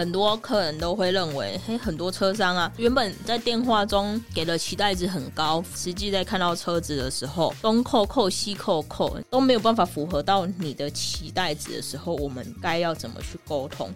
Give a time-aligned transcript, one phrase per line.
[0.00, 13.92] 很多客人都会认为，嘿，很多车商啊，原本在电话中给的期待值很高，实际在看到车子的时候，东扣扣西扣扣都没有办法符合到你的期待值的时候，我们该要怎么去沟通？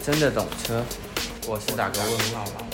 [0.00, 0.80] 真的懂车，
[1.48, 2.66] 我是打个问号吧。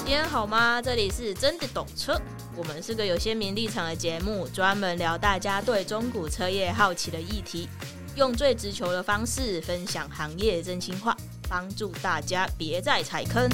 [0.00, 0.82] 今天好吗？
[0.82, 2.20] 这里是真的懂车。
[2.58, 7.68] 我们是个有鲜明立场的节目，专门聊大家对中古车业好奇的议题，
[8.16, 11.16] 用最直球的方式分享行业真心话，
[11.48, 13.48] 帮助大家别再踩坑。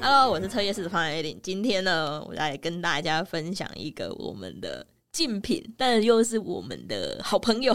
[0.00, 7.74] Hello，我是车业市场的 Eileen，今天呢，我来跟大家分享一个我们的竞品，但又是我们的好朋友。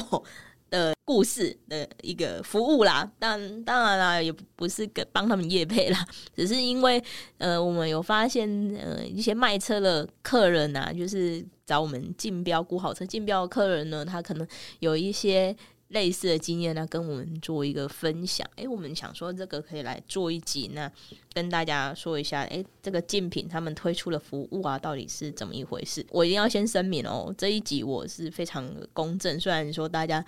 [0.70, 7.02] 的故事的一个服务啦，但当然啦，也不是给帮他们业配啦， 只是因为
[7.38, 14.46] 呃，我们有发现呃，一些卖车的客人呐、就是找我们竞标估好车竞标的客人呢，他可能
[14.80, 15.56] 有一些
[15.90, 18.46] 类似的经验呢，跟我们做一个分享。
[18.58, 20.92] 诶、我们想说这个可以来做一集，那
[21.34, 26.06] 跟大家说一下，诶、这个竞品他们推出的服务啊，到底是怎么一回事？
[26.10, 30.26] 我一定要先声明哦，这一集我是非常公正，虽然说大家。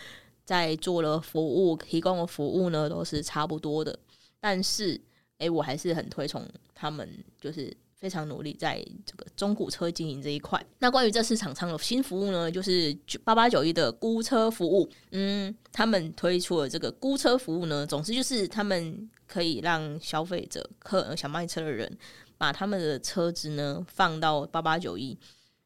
[0.50, 4.00] 在做了服务，提供的服务呢，都是差不多的，
[4.40, 5.00] 但是，
[5.38, 7.08] 诶、我还是很推崇他们，
[7.40, 10.60] 就是非常努力在这个中古车经营这一块。
[10.80, 21.96] 那关于这次厂商的新服务呢，就是九八八九一的估车服务，嗯，他们推出了这个估车服务呢，总之就是他们可以让消费者、客想卖车的人，
[22.40, 25.16] 把他们的车子呢放到八八九一。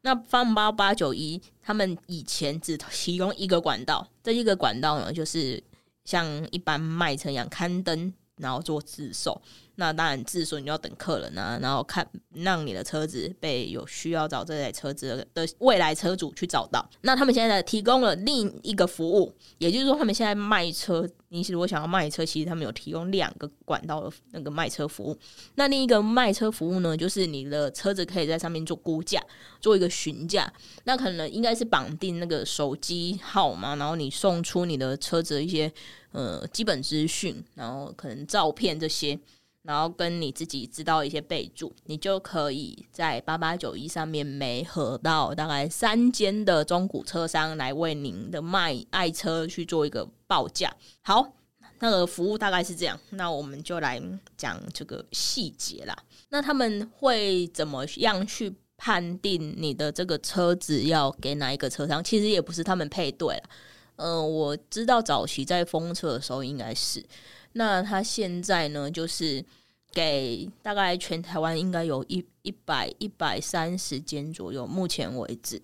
[0.04, 5.64] 那方八八九一，他们以前只提供一个管道，这一个管道呢，就是
[6.04, 9.40] 像一般卖车一样刊登，然后做自售。
[9.76, 16.88] 那当然，自售你就要等客人啊，然后看让你的车子被有需要找这台车子的未来车主去找到。
[17.00, 25.18] 那他们现在提供了另一个服务，也就是说，他们现在卖车，你如果想要卖车，其实他们有提供两个管道的那个卖车服务。
[25.56, 29.20] 那另一个卖车服务呢，就是你的车子可以在上面做估价，
[29.60, 30.52] 做一个询价。
[30.84, 35.72] 那可能应该是绑定那个手机号码，然后你送出你的车子一些
[36.14, 39.20] 呃基本资讯，然后可能照片这些。
[39.66, 50.70] 然后跟你自己知道一些备注，你就可以在八八九一上面媒合到大概三间的中古车商来为您的卖爱车去做一个报价。
[51.00, 51.32] 好，
[51.78, 53.98] 那个服务大概是这样，那我们就来
[54.36, 55.96] 讲这个细节啦。
[56.28, 62.04] 那他们会怎么样去判定你的这个车子要给哪一个车商？
[62.04, 63.42] 其实也不是他们配对了。
[63.96, 67.04] 嗯、呃，我知道早期在封车的时候应该是。
[67.52, 69.44] 那他现在呢，就是
[69.92, 75.60] 给大概全台湾应该有一一百一百三十间左右，目前为止，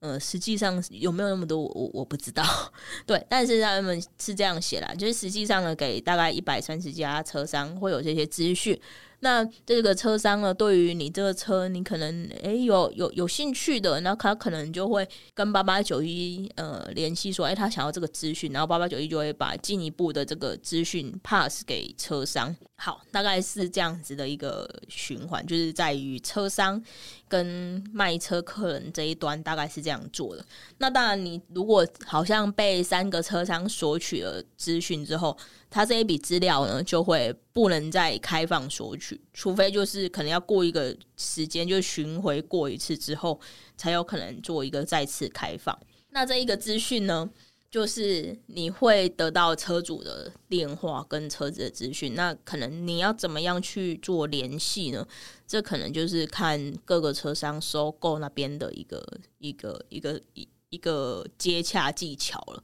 [0.00, 2.44] 呃，实际上有没有那么多，我我不知道，
[3.06, 8.78] 对，但是他们是这样写啦，就是实际上呢，给大概一百三十家车商会有这些资讯。
[9.24, 22.54] 那这个车商呢，对于你这个车，你可能诶、有有有兴趣的，那他可能就会跟八八九一呃联系说，诶、他想要这个资讯，然后八八九一就会把进一步的这个资讯 pass 给车商。
[22.74, 26.82] 好，大概是这样子的一个循环，就是在于车商
[27.28, 30.44] 跟卖车客人这一端大概是这样做的。
[30.78, 35.38] 那当然，你如果好像被三个车商索取了资讯之后，
[35.72, 43.40] 他这一笔资料呢就会不能再开放索取，除非就是可能要过一个时间，就巡回过一次之后，
[43.76, 45.76] 才有可能做一个再次开放。
[46.10, 47.30] 那这一个资讯呢，
[47.70, 55.06] 就是你会得到车主的电话跟车子的资讯，那可能你要怎么样去做联系呢？
[55.46, 59.02] 这可能就是看各个车商收购那边的一个
[59.38, 62.62] 一个一个一一个接洽技巧了。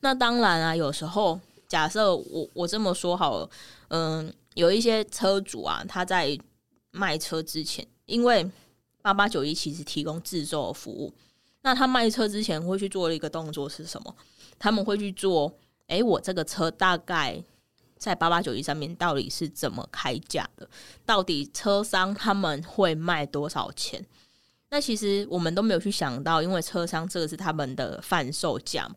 [0.00, 3.50] 那当然啊，有时候假设我我这么说好了，
[3.88, 6.38] 嗯，有一些车主啊，他在
[6.92, 8.48] 卖车之前，因为
[9.02, 11.12] 八八九一其实提供自售的服务，
[11.62, 14.16] 那他卖车之前会去做的一个动作是什么？
[14.58, 15.52] 他们会去做，
[15.88, 17.42] 诶，我这个车大概
[17.98, 20.68] 在八八九一上面到底是怎么开价的？
[21.04, 24.04] 到底车商他们会卖多少钱？
[24.70, 28.88] 那其实我们都没有去想到，因为车商这个是他们的贩售价。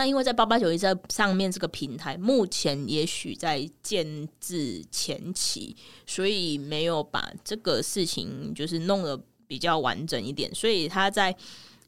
[0.00, 5.76] 那因为在八八九一这上面这个平台，目前也许在建制前期，
[6.06, 11.36] 所以没有把这个事情就是弄得比较完整一点，所以他在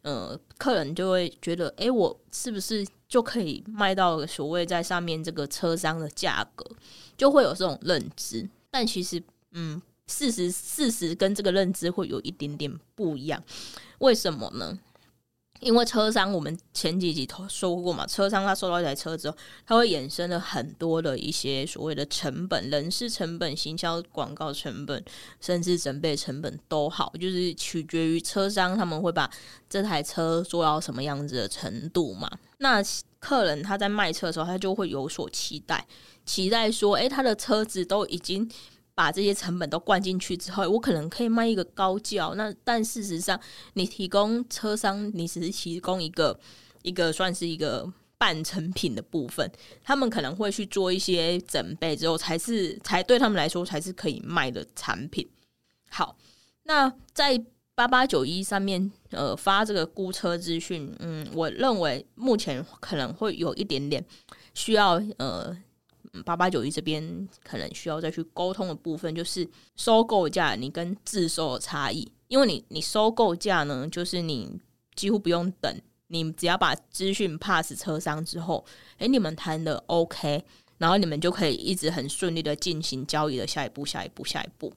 [0.03, 2.87] 呃，客人就会觉得，诶，我是不是？
[3.09, 6.67] 就可以卖到所谓在上面这个车商的价格，
[7.17, 8.47] 就会有这种认知。
[8.70, 9.23] 但其实，
[9.53, 13.43] 嗯，事实事实跟这个认知会有一点点不一样。
[14.00, 14.79] 为什么呢？
[15.62, 25.03] 因为车商，我们前几集都说过嘛，车商他收到一台车之后，他会衍生了很多的一些所谓的成本，人事成本、行销广告成本，
[25.41, 29.31] 甚至整备成本都好，就是取决于车商他们会把
[29.70, 32.29] 这台车做到什么样子的程度嘛。
[32.58, 32.82] 那
[33.20, 35.87] 客人他在卖车的时候，他就会有所期待，
[36.26, 38.50] 期待说，诶，他的车子都已经。
[38.94, 42.29] 把这些成本都灌进去之后，我可能可以卖一个高价。
[42.37, 43.41] 那但事实上，
[43.73, 46.39] 你提供车商，你只是提供一个
[46.83, 49.50] 一个算是一个半成品的部分，
[49.83, 55.27] 他们可能会去做一些准备之后，才是才对他们来说才是可以卖的产品。
[55.89, 56.17] 好，
[56.65, 57.43] 那在
[57.75, 64.05] 八八九一上面呃发这个估车资讯，嗯，我认为目前可能会有一点点
[64.53, 65.56] 需要呃。
[66.25, 72.11] 八八九一这边可能需要再去沟通的部分，就是收购价你跟自售的差异。
[72.29, 74.61] 因为你你收购价呢，就是你
[74.94, 75.75] 几乎不用等，
[76.09, 78.64] 你只要把资讯 pass 车商之后，
[78.99, 80.44] 诶，你们谈的 OK，
[80.79, 84.73] 然后你们就可以一直很顺利的进行交易的下一步、下一步、下一步。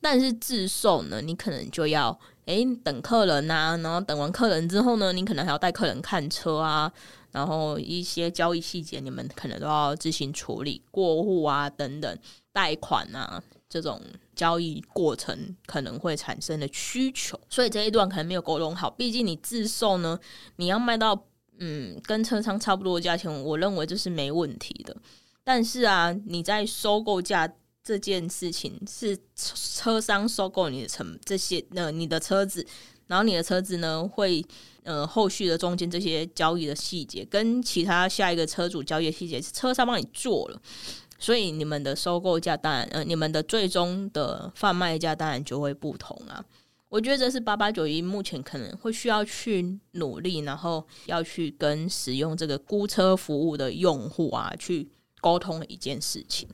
[0.00, 6.92] 但是自售呢，你可能就要诶等客人啊，然后等完客人之后呢，你可能还要带客人看车啊。
[7.36, 12.18] 然后一些交易细节，你们可能都要自行处理，过户啊等等，
[12.50, 14.00] 贷款啊这种
[14.34, 18.88] 交易过程可能会产生的需求，所以这一段可能没有沟通好。
[18.88, 20.18] 毕竟你自售呢，
[20.56, 21.26] 你要卖到
[21.58, 24.96] 嗯跟车商差不多的价钱，我认为这是没问题的。
[25.44, 32.66] 但是啊，你在收购价这件事情是车商收购你的成这些呃你的车子，
[33.06, 34.44] 然后你的车子呢会。
[34.86, 40.62] 呃，后续的中间这些交易的细节，跟其他下一个车主交易的细节是车商帮你做了，
[41.18, 46.40] 所以你们的收购价当然，呃，你们的最终的贩卖价当然就会不同啊。
[46.88, 54.88] 我觉得这是八八九一目前可能会需要去努力，然后要去跟使用这个估车服务的用户啊去
[55.20, 56.48] 沟通的一件事情。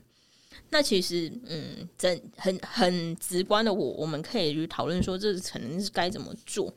[0.73, 6.73] 那其实，嗯，真很很直观的我，我们可以去讨论说，这可能是该怎么做。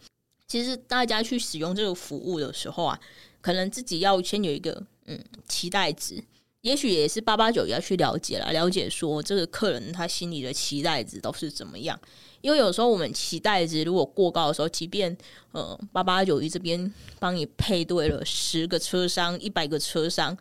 [0.46, 3.00] 其实大家去使用这个服务的时候啊，
[3.40, 6.22] 可能自己要先有一个嗯期待值，
[6.60, 11.99] 也许也是八八九要去了解了，了解说这个客人他心里的期待值都是怎么样。
[12.42, 15.16] 因为有时候我们期待值如果过高的时候，即便
[15.52, 20.37] 呃八八九一这边帮你配对了十个车商、一百个车商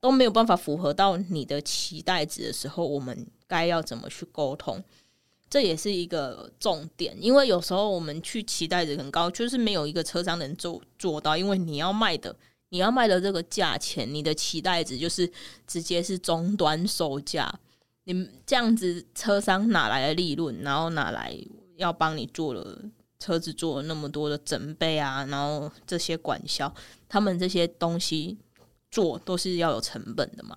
[0.00, 4.82] 都没有办法符合到你的期待值的时候，我们该要怎么去沟通？
[5.48, 11.36] 这也是一个重点，因为有时候我们去期待值很高，就是没有一个车商能做做到。
[11.36, 12.34] 因为你要卖的，
[12.68, 15.30] 你要卖的这个价钱，你的期待值就是
[15.66, 17.52] 直接是终端售价。
[18.04, 20.56] 你这样子，车商哪来的利润？
[20.62, 21.36] 然后哪来
[21.76, 22.78] 要帮你做了
[23.18, 25.26] 车子做了那么多的准备啊？
[25.26, 26.72] 然后这些管销，
[27.08, 28.38] 他们这些东西
[28.90, 30.56] 做都是要有成本的嘛。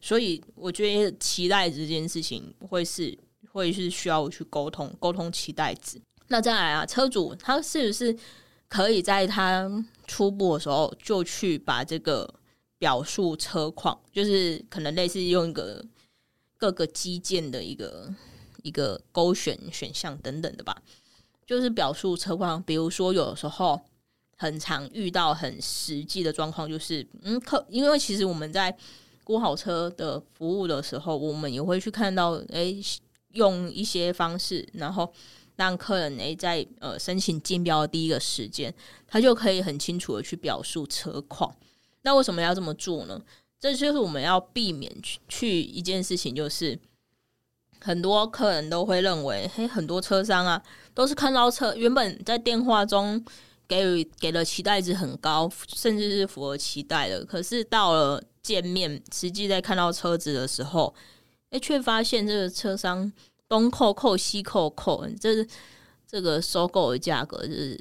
[0.00, 3.18] 所以我觉得期待值这件事情会是。
[3.52, 6.00] 会是需要去沟通沟通期待值。
[6.28, 8.16] 那再来啊，车主他是不是
[8.68, 9.68] 可以在他
[10.06, 12.32] 初步的时候就去把这个
[12.78, 15.84] 表述车况，就是可能类似用一个
[16.56, 18.14] 各个基建的一个
[18.62, 20.80] 一个勾选选项等等的吧，
[21.44, 22.62] 就是表述车况。
[22.62, 23.80] 比如说，有的时候
[24.40, 28.74] 很常遇到很实际的状况，就是嗯，客因为其实我们在
[29.22, 32.82] 估好车的服务的时候，我们也会去看到诶。
[33.34, 35.08] 用一些方式，然后
[35.54, 38.74] 让客人诶在呃申请竞标的第一个时间，
[39.06, 41.54] 他就可以很清楚的去表述车况。
[42.02, 43.22] 那为什么要这么做呢？
[43.60, 46.76] 这就是我们要避免去去一件事情，就是
[47.78, 50.60] 很多客人都会认为，嘿，很多车商啊
[50.92, 53.24] 都是看到车，原本在电话中
[53.70, 60.92] 给予给的期待值很高，甚至是符合期待的，可是到了见面，实际在看到车子的时候。
[61.50, 63.12] 哎，却发现这个车商
[63.48, 65.44] 东扣扣西扣扣，这
[66.06, 67.76] 这个收购的价格是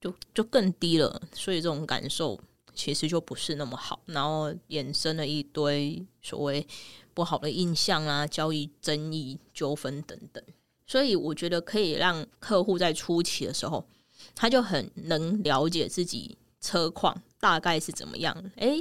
[0.00, 2.36] 就就更低了，所以这种感受
[2.74, 6.66] 其实就不是那么好，然后衍生了一堆所谓
[7.14, 10.42] 不好的印象啊、交易争议、纠纷等等。
[10.84, 13.86] 所以我觉得可以让客户在初期的时候，
[14.34, 18.78] 他就很能了解自己车况大概是怎么样，哎，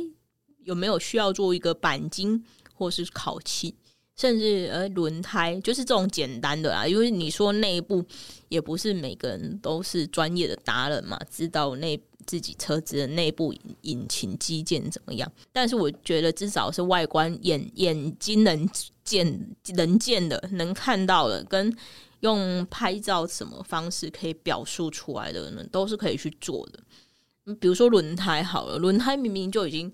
[0.63, 3.75] 有没有需要做一个钣金或是烤漆。
[4.19, 8.03] 甚至呃，轮胎就是这种简单的啦，因为你说内部
[8.49, 15.31] 也不是每个人都是专业的达人嘛，知道内自己车子的内部引擎机件怎么样。
[15.51, 18.67] 但是我觉得至少是外观眼眼睛能
[19.03, 21.71] 见能见的、能看到的，跟
[22.21, 27.55] 用拍照什么方式可以表述出来的呢，都是可以去做的。
[27.59, 29.91] 比如说轮胎好了，轮胎明明就已经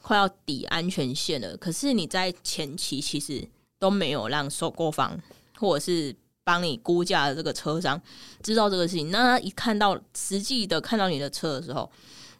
[0.00, 3.46] 快要抵安全线了，可是你在前期其实
[3.78, 5.20] 都没有让收购方
[5.56, 8.00] 或者是帮你估价的这个车商
[8.42, 11.90] 知道这个事情，那他一看到实际的看到你的车的时候，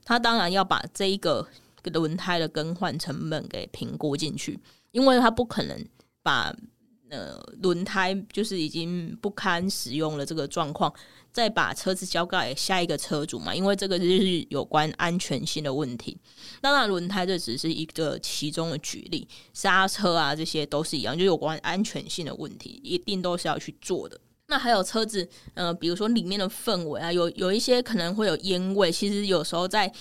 [0.04, 1.46] 他当然要把这一个
[1.92, 4.58] 轮胎的更换成本给评估进去，
[4.92, 5.84] 因为他不可能
[6.22, 6.54] 把。
[7.10, 10.92] 呃，轮胎就是已经不堪使用了，这个状况，
[11.32, 16.18] 再把车子交给下一个车主嘛，因为这个就是有关安全性的问题。
[16.60, 24.20] 当然，轮胎这只是一个其中的举例，刹车啊这些都是一样，就有关安全性的问题，一定都是要去做的。
[24.48, 29.92] 那还有车子，呃，比如说里面的氛围啊，有有一些可能会有烟味，其实有时候在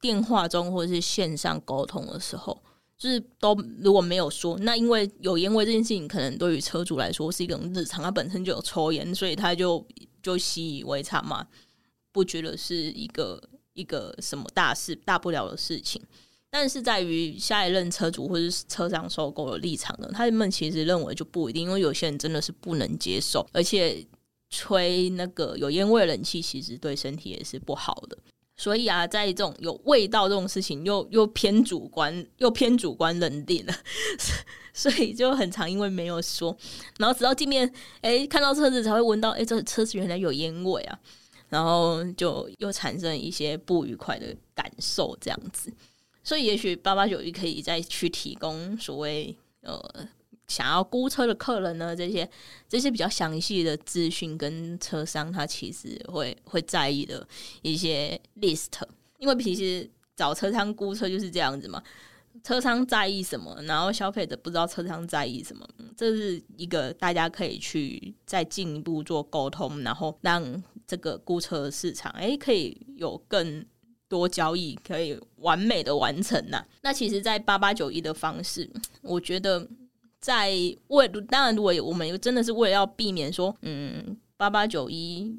[0.00, 2.60] 电话中或者是线上沟通的时候。
[2.98, 9.86] 就是都如果没有说，那因为有烟味这件事情，可能对于车主来说是一种日常，他本身就有抽烟，所以他就
[10.20, 11.46] 就习以为常嘛，
[12.10, 13.40] 不觉得是一个
[13.74, 16.02] 一个什么大事大不了的事情。
[16.50, 24.04] 但是在于下一任车主或是车商收购的立场呢，他们其实认为就不一定，因为有些人真的是不能接受，而且
[24.50, 28.18] 吹那个有烟味的冷气，其实对身体也是不好的。
[28.58, 33.74] 所以啊，在这种有味道这种事情又，又偏主观，又偏主观认定了，
[34.74, 36.54] 所以就很常因为没有说，
[36.98, 40.98] 然后直到见面，哎，看到车子才会闻到，哎，这车子原来有烟味啊，
[41.48, 45.72] 然后就又产生一些不愉快的感受，这样子。
[46.24, 50.08] 所以，也许八八九一可以再去提供所谓呃。
[50.48, 52.28] 想要估车的客人呢，这些
[52.66, 57.26] 这些比较详细的资讯跟车商他其实会会在意的
[57.60, 58.72] 一些 list，
[59.18, 61.82] 因为其实找车商估车就是这样子嘛，
[62.42, 73.62] 车商在意什么，然后消费者不知道车商在意什么，这是一个大家可以去再进一步做沟通，然后让这个估车市场诶可以有更
[74.08, 76.64] 多交易，可以完美的完成呐。
[76.80, 78.70] 那其实，在八八九一的方式，
[79.02, 79.68] 我觉得。
[80.20, 80.50] 在
[80.88, 85.36] 为当然，如果我们真的是为了要避免说，嗯，八八九一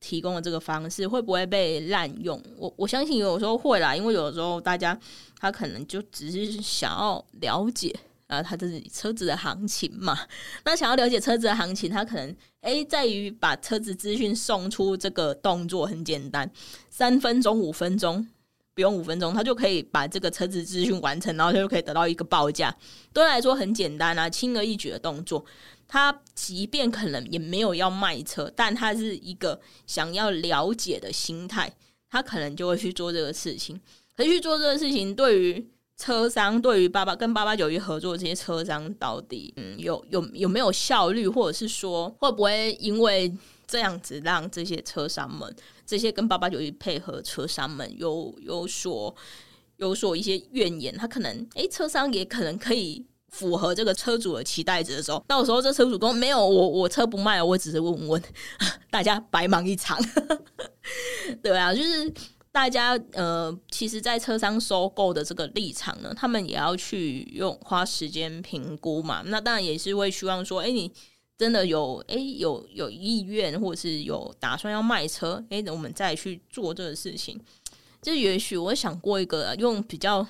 [0.00, 2.40] 提供的这个方式会不会被滥用？
[2.56, 4.98] 我我相信有时候会啦，因为有时候大家
[5.38, 7.94] 他可能就只是想要了解
[8.26, 10.18] 啊，他这是车子的行情嘛。
[10.64, 16.50] 那想要了解车子的行情，他可能诶在于把车子资讯送出这个动作很简单，
[16.90, 18.26] 三分钟、五分钟。
[18.74, 22.74] 不用五分钟，他就可以把这个车子资讯完成，然后他就可以得到一个报价。
[23.12, 25.44] 对他来说很简单啊，轻而易举的动作。
[25.86, 31.70] 他即便可能也没有要卖车，但他是一个想要了解的心态，
[32.10, 33.78] 他可能就会去做这个事情。
[34.16, 43.30] 可是去做这个事情，对于车商，对于八八跟八八九一合作这些车商，到底嗯有有有没有效率，或者是说会不会因为
[43.72, 45.56] 这样子让这些车商们？
[45.86, 49.14] 这些跟八八九一配合车商们有有所
[49.78, 58.22] 有所一些怨言，他可能诶，车商也可能可以符合这个车主的期待值的时候，到时候这车主都没有我我车不卖，我只是问问，
[58.92, 59.98] 大家白忙一场，
[61.42, 62.12] 对啊，就是
[62.52, 70.92] 大家呃，其实，在车商收购的这个立场呢，他们也要去用花时间评估嘛，那当然也是会希望说，哎你。
[71.42, 77.36] 真的有诶、有有意愿，或者是有打算要卖车，诶、欸，我们再去做这个事情。
[78.00, 80.24] 就也许我想过一个用比较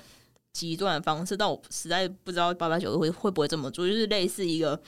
[0.53, 4.81] 极端的方式，但我实在不知道八八九会会不会这么做，就是类似一个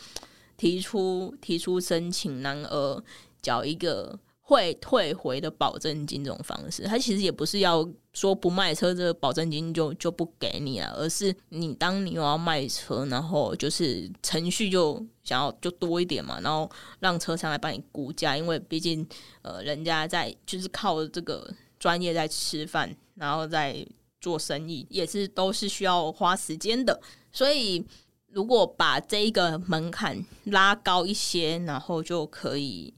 [0.58, 3.04] 提出提出申请，然而
[3.44, 4.20] 缴一个。
[4.48, 7.84] 会退回的保证金这种方式，它其实也不是要
[8.14, 19.04] 说不卖车这个保证金就就不给你了，而是你当你又要卖车，然后就是程序就想要就多一点嘛，然后让车商来帮你估价，因为毕竟
[19.42, 23.84] 呃人家在就是靠这个专业在吃饭，然后在
[24.22, 27.84] 做生意，也是都是需要花时间的，所以
[28.28, 32.94] 如果把这一个门槛拉高一些，然后就可以。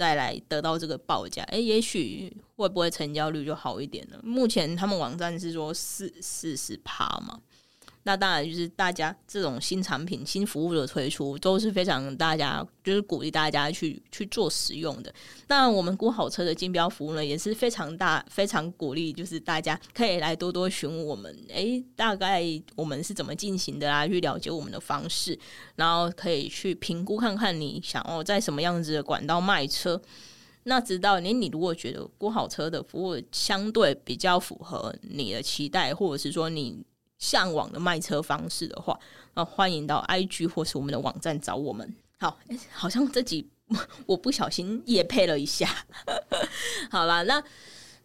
[0.00, 4.18] 再来得到这个报价，诶，也许会不会成交率就好一点呢？
[4.22, 7.38] 目前他们网站是说四四十趴嘛。
[8.04, 15.12] 那当然，就是大家这种新产品、新服务的推出，都是非常大家就是鼓励大家去去做使用的。
[15.48, 21.30] 那，我们估好车的竞标服务呢，也是非常大、非常鼓励，就是大家可以来多多询问我们。
[21.50, 22.42] 诶，大概
[22.74, 24.06] 我们是怎么进行的啊？
[24.06, 25.38] 去了解我们的方式，
[25.76, 30.00] 然后可以去评估看看你想要在什么样子的管道卖车。
[30.62, 36.82] 那直到你，你如果觉得估好车的服务相对比较符合你的期待，或者是说你。
[37.20, 38.98] 向往的卖车方式的话，
[39.34, 41.94] 那欢迎到 IG 或是我们的网站找我们。
[42.18, 42.36] 好，
[42.72, 43.48] 好像这集
[44.06, 45.68] 我不小心也配了一下。
[46.90, 47.40] 好啦，那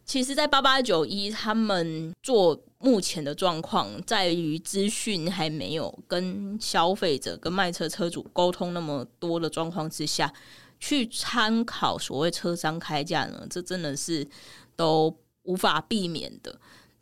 [0.05, 10.31] 其实，在八八九一，他们做目前的状况，在于资讯还没有跟消费者、跟卖车车主沟通那么多的状况之下，
[10.79, 14.27] 去参考所谓车商开价呢，这真的是
[14.75, 16.55] 都无法避免的。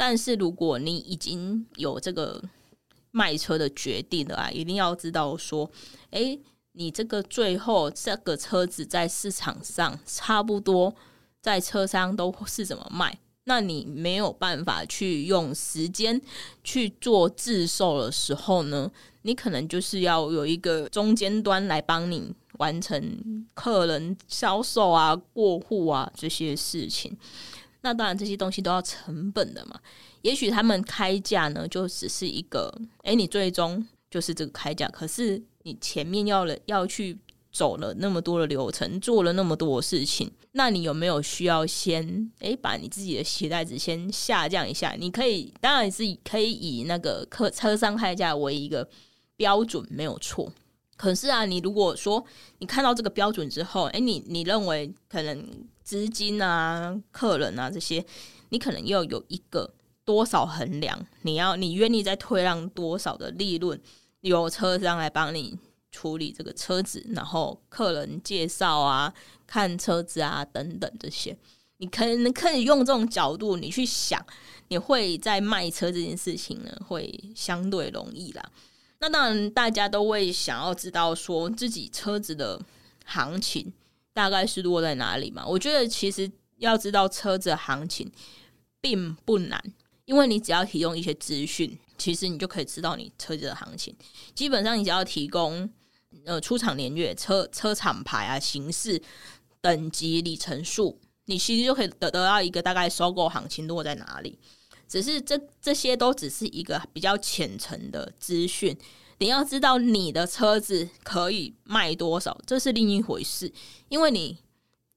[0.06, 2.44] 但是，如果你已经有这个
[3.12, 5.72] 卖车的决定了啊，一定要知道说，
[6.10, 6.38] 诶，
[6.74, 10.94] 你这个最后这个车子在市场上差不多。
[11.40, 13.18] 在车商都是怎么卖？
[13.46, 16.22] 那你没有办法去用时间
[16.66, 18.92] 去做自售的时候呢？
[19.22, 27.18] 你可能就是要有一个中间端来帮你完成客人销售啊、过户啊这些事情。
[27.84, 29.80] 那当然这些东西都要成本的嘛。
[30.24, 32.74] 也许他们开价呢，就只是一个，
[33.04, 37.18] 诶，你最终就是这个开价，可是你前面要了要去。
[37.56, 44.96] 走了那么多的流程，做了那么多事情，那你有没有需要先诶把你自己的鞋带子先下降一下？
[44.98, 48.90] 你可以，当然是以可以以那个客车商开价为一个
[49.36, 50.52] 标准，没有错。
[50.98, 52.26] 可是啊，你如果说
[52.58, 55.48] 你看到这个标准之后，诶，你你认为可能
[55.84, 58.06] 资金啊、客人啊这些，
[58.50, 59.74] 你可能要有一个
[60.06, 61.06] 多少衡量？
[61.22, 63.80] 你要你愿意再退让多少的利润，
[64.22, 65.58] 由车商来帮你。
[65.96, 69.14] 处理这个车子，然后客人介绍啊、
[69.46, 71.38] 看车子啊等等这些，
[71.78, 74.20] 你可能可以用这种角度，你去想，
[74.70, 78.44] 你会在卖车这件事情呢，会相对容易啦。
[79.02, 82.60] 那当然，大家都会想要知道说自己车子的
[83.06, 83.72] 行情
[84.14, 85.46] 大概是落在哪里嘛？
[85.46, 88.12] 我觉得其实要知道车子的行情
[88.80, 89.62] 并不难，
[90.06, 93.96] 因为你只要提供一些资讯，其实你就可以知道你车子的行情。
[94.34, 95.70] 基本上，你只要提供。
[96.26, 99.02] 呃，出厂年月、车车厂牌啊、形式、
[99.60, 104.38] 等级、里程数，你其实就可以得得到一个大概收购行情落在哪里。
[104.88, 108.78] 只是这这些都只是一个比较浅层的资讯，
[109.20, 113.52] 你要知道你的车子可以卖多少，这是另一回事。
[113.90, 114.38] 因为你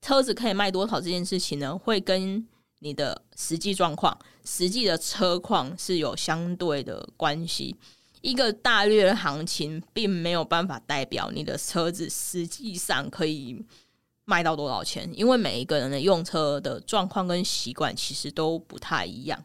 [0.00, 2.46] 车子可以卖多少这件事情呢，会跟
[2.80, 7.76] 你的实际状况、实际的车况是有相对的关系。
[8.22, 13.64] 一个大略的行情，并没有办法代表你的车子实际上可以
[14.24, 19.44] 卖到多少钱，因为每一个人的用车的状况跟习惯其实都不太一样。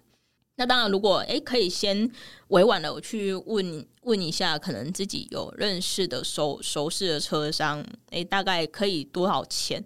[0.61, 2.07] 那当然，如果诶可以先
[2.49, 9.83] 委婉的我去问问一下，可能自己有认识的熟熟识的车商，诶大概可以多少钱？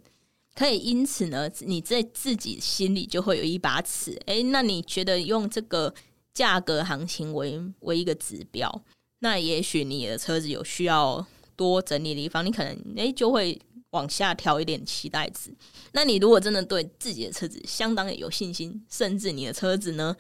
[0.53, 4.19] 可以因此呢，你在自己心里就会有一把尺。
[4.25, 5.93] 诶那你觉得用这个？
[6.35, 8.83] 价格行情为为一个指标，
[9.19, 13.57] 那也许你的车子有需要多整理的地方，你可能诶就会
[13.91, 15.55] 往下调一点期待值。
[15.93, 20.13] 那你如果真的对自己的车子相当有信心，甚至你的车子呢，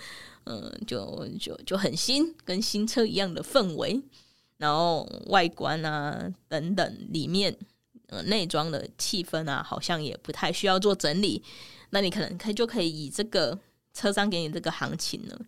[0.45, 4.01] 嗯、就就就很新，跟新车一样的氛围，
[4.57, 7.55] 然后外观啊等等，里面
[8.07, 11.43] 呃内装的气氛啊，好像也不太需要做整理，
[11.89, 13.59] 那你可能可以就可以以这个
[13.93, 15.39] 车商给你这个行情呢。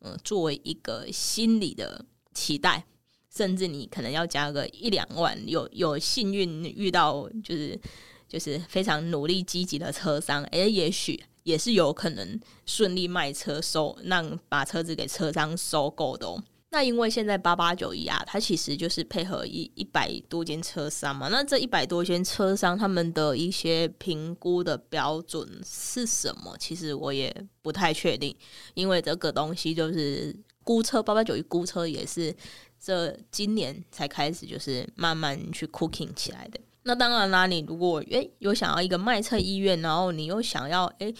[0.00, 2.86] 嗯，作为一个心理的期待，
[3.34, 7.78] 甚至你可能要加个一两万，有有幸运遇到就是
[8.26, 16.42] 就是非常努力积极的车商，诶，也许也是有可能顺利卖车收，让把车子给车商收购的哦。
[16.72, 21.26] 那因为现在八八九一啊，它其实就是配合一一百多间车商嘛。
[21.26, 26.56] 那这一百多间车商他们的一些评估的标准是什么？
[26.60, 28.32] 其实我也不太确定，
[28.74, 30.32] 因为这个东西就是
[30.62, 32.32] 估车八八九一估车也是
[32.78, 36.60] 这今年才开始，就是慢慢去 cooking 起来的。
[36.82, 41.14] 那当然啦，你如果诶有想要一个卖车意愿，然后你又想要诶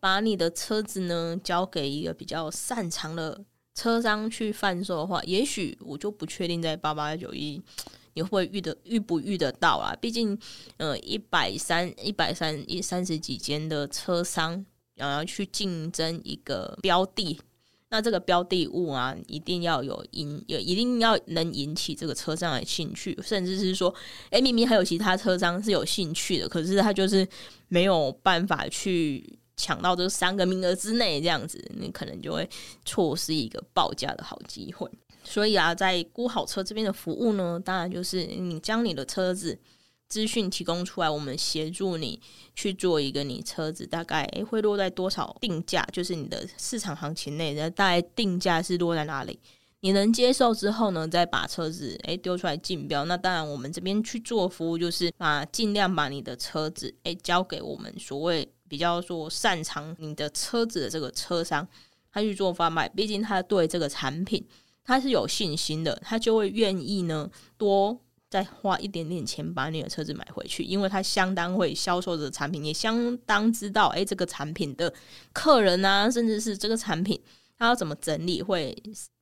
[0.00, 3.44] 把你的车子呢交给一个比较擅长的。
[3.76, 7.60] 车商去贩售的话，也许我就不确定在八八九一
[8.12, 9.92] 你会遇得遇不遇得到啊？
[10.00, 10.38] 毕竟，
[10.76, 17.36] 呃，一百三一百三一三十几间的车商，然后去竞争一个标的，
[17.90, 23.94] 那这个标的物啊，一定要有引有一定要能引起这个车商的兴趣，甚至是说，
[24.30, 27.26] 诶，明明还有其他车商是有兴趣的，可是他就是
[27.68, 29.38] 没有办法去。
[29.56, 32.46] 抢到这三个名额之内，这样子你可能就会
[32.84, 34.90] 错失一个报价的好机会。
[35.22, 39.56] 所以啊，在估好车这边的服务呢，当然就是你将你的车子
[40.14, 42.20] 资讯提供出来，我们协助你
[42.54, 49.40] 去做一个你车子大概诶会落在多少定价，就是你的市场行情内，那大概定价是落在哪里？
[49.80, 53.04] 你能接受之后呢，再把车子诶丢出来竞标。
[53.06, 58.48] 那当然，我们这边去做服务，就是把尽量把你的车子诶交给我们所谓。
[58.68, 61.66] 比较说擅长你的车子的这个车商，
[62.12, 64.46] 他去做贩卖，毕竟他对这个产品
[64.84, 68.00] 他是有信心的，他就会愿意呢多
[68.34, 74.92] 再花一点点钱把你的车子买回去，因为他相当会销售的产品，也相当知道哎这个产品的
[75.32, 77.16] 客人啊，甚至是这个产品
[77.56, 78.76] 他要怎么整理会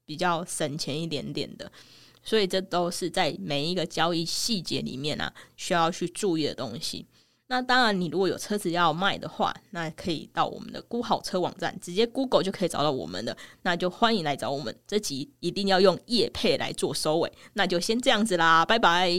[0.07, 1.71] 比较省钱一点点的。
[2.23, 7.05] 所以这都是在每一个交易细节里面啊，需要去注意的东西。
[7.49, 13.37] 那当然，你如果有车子要卖的话，那可以到我们的估好车网站，直接 Google 就可以找到我们的。
[13.63, 14.75] 那就欢迎来找我们。
[14.87, 19.13] 这集一定要用叶配来做收尾，那就先这样子啦，拜拜。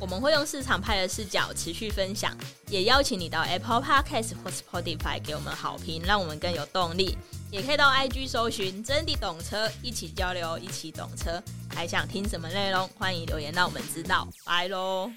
[0.00, 2.36] 我们会用市场派的视角持续分享，
[2.68, 7.16] 也邀请你到 Apple Podcast 或 Spotify 给我们好评，让我们更有动力。
[7.52, 11.40] 也可以到 IG 搜寻“真的懂车”，一起交流，一起懂车。
[11.68, 12.88] 还想听什么内容？
[12.98, 14.26] 欢迎留言让我们知道。
[14.44, 15.08] 拜喽。